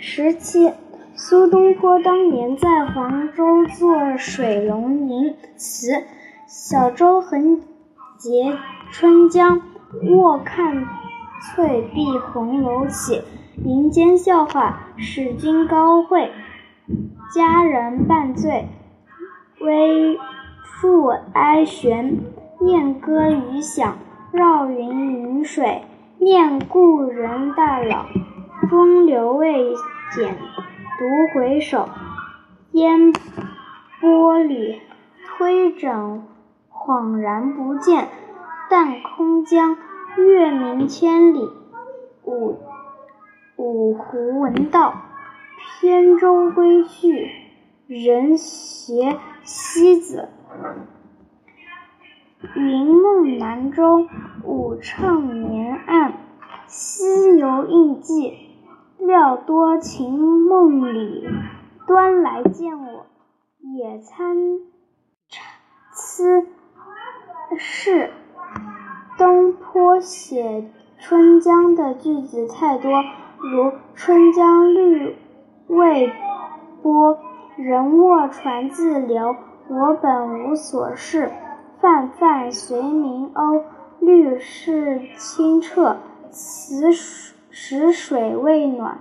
[0.00, 0.72] 十七，
[1.16, 6.04] 苏东坡当年在黄州作水龙吟词
[6.46, 7.60] ：“小舟横
[8.16, 8.56] 截
[8.92, 9.60] 春江，
[10.08, 10.86] 卧看
[11.42, 13.22] 翠壁红楼起。
[13.56, 16.30] 民间笑话，使君高会，
[17.34, 18.68] 佳人半醉，
[19.60, 20.16] 微
[20.62, 22.20] 复哀弦。
[22.60, 23.98] 念歌余响，
[24.30, 25.82] 绕云云水。
[26.18, 28.06] 念故人大老，
[28.66, 29.74] 风流未
[30.14, 30.36] 减。
[30.98, 31.88] 独回首，
[32.72, 33.12] 烟
[34.00, 34.80] 波里
[35.24, 36.26] 推枕，
[36.72, 38.08] 恍然不见。
[38.68, 39.76] 但空江
[40.16, 41.48] 月明千里，
[42.24, 42.58] 五
[43.56, 44.94] 五湖闻道，
[45.80, 47.30] 扁舟归去，
[47.86, 50.28] 人携西子。
[52.56, 54.06] 云梦南州，
[54.42, 56.12] 午怅年暗。
[56.66, 58.47] 西游印记，
[59.08, 61.26] 料多情梦里。
[61.86, 63.06] 端来见我，
[63.62, 64.36] 也参
[65.30, 65.42] 差
[67.56, 68.10] 是。
[69.16, 73.02] 东坡写春江的句子太多，
[73.40, 75.16] 如“春江绿
[75.68, 76.12] 未
[76.82, 77.18] 波，
[77.56, 79.34] 人卧船自流。
[79.70, 81.32] 我本无所事，
[81.80, 83.62] 泛泛随明鸥。
[84.00, 85.96] 绿是清澈，
[86.30, 86.92] 此
[87.60, 89.00] 时水未暖。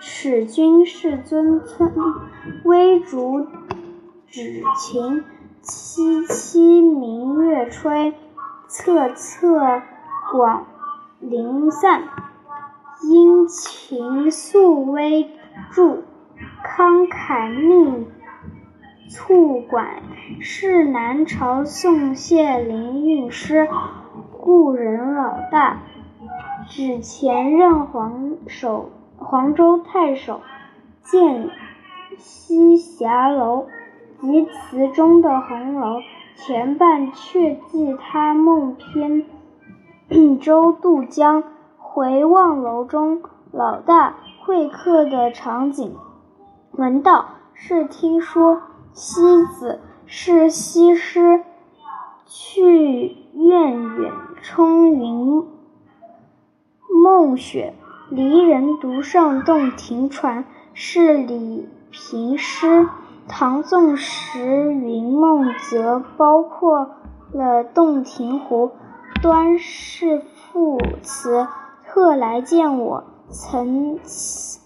[0.00, 1.92] 使君是尊村，
[2.64, 3.46] 微竹
[4.26, 5.22] 指晴。
[5.62, 8.12] 凄凄明月吹。
[8.68, 9.82] 恻恻
[10.32, 10.66] 广
[11.20, 12.02] 陵散，
[13.04, 15.30] 殷勤素微
[15.70, 16.02] 著，
[16.64, 18.08] 慷慨命
[19.08, 20.02] 促管。
[20.40, 23.68] 是南朝宋谢灵运诗，
[24.32, 25.82] 故人老大，
[26.68, 30.40] 指前任黄守黄州太守，
[31.02, 31.50] 建
[32.16, 33.66] 西霞楼
[34.20, 36.00] 及词中的红楼。
[36.36, 38.76] 前半却记他梦
[40.08, 41.44] 扁舟渡江，
[41.78, 43.22] 回望楼中
[43.52, 45.94] 老大会客的场景。
[46.72, 48.62] 闻道是听说，
[48.92, 51.44] 西子是西施，
[52.26, 54.12] 去苑远
[54.42, 55.46] 冲云
[57.04, 57.74] 梦雪。
[58.08, 62.88] 离人独上洞庭船，是李瓶诗。
[63.28, 66.94] 唐宋时云梦则包括
[67.30, 68.72] 了洞庭湖。
[69.20, 71.46] 端是赋词，
[71.84, 73.04] 特来见我。
[73.28, 73.98] 参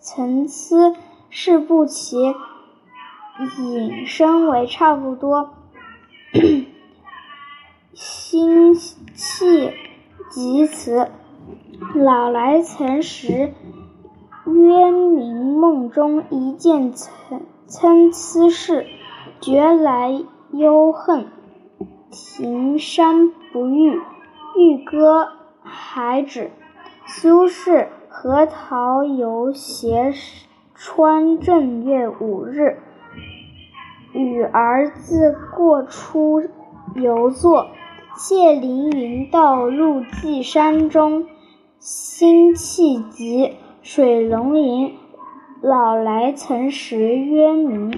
[0.00, 0.94] 参差
[1.28, 2.34] 是不齐，
[3.58, 5.50] 引申为差不多。
[7.94, 9.72] 辛弃
[10.30, 11.10] 疾词，
[11.94, 13.52] 老来曾识，
[14.46, 17.42] 渊明梦中一见参。
[17.66, 18.86] 参差是，
[19.40, 20.22] 觉来
[20.52, 21.26] 忧恨。
[22.10, 24.00] 庭山不遇，
[24.56, 25.28] 欲歌
[25.62, 26.50] 还止。
[27.06, 30.12] 苏轼何桃游携
[30.74, 32.78] 川正月五日，
[34.12, 36.42] 与儿子过出
[36.94, 37.68] 游作。
[38.14, 41.26] 谢灵运道路寄山中，
[41.84, 44.94] 辛弃疾水龙吟。
[45.60, 47.92] 老来曾识渊明。